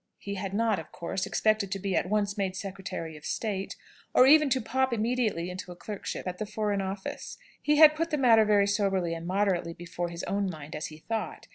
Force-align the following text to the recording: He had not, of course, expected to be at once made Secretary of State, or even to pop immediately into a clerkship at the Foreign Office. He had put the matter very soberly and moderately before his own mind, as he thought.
He 0.17 0.33
had 0.33 0.55
not, 0.55 0.79
of 0.79 0.91
course, 0.91 1.27
expected 1.27 1.71
to 1.71 1.77
be 1.77 1.95
at 1.95 2.09
once 2.09 2.35
made 2.35 2.55
Secretary 2.55 3.15
of 3.17 3.23
State, 3.23 3.75
or 4.15 4.25
even 4.25 4.49
to 4.49 4.59
pop 4.59 4.91
immediately 4.93 5.51
into 5.51 5.71
a 5.71 5.75
clerkship 5.75 6.27
at 6.27 6.39
the 6.39 6.47
Foreign 6.47 6.81
Office. 6.81 7.37
He 7.61 7.75
had 7.75 7.95
put 7.95 8.09
the 8.09 8.17
matter 8.17 8.43
very 8.43 8.65
soberly 8.65 9.13
and 9.13 9.27
moderately 9.27 9.75
before 9.75 10.09
his 10.09 10.23
own 10.23 10.49
mind, 10.49 10.75
as 10.75 10.87
he 10.87 10.97
thought. 10.97 11.49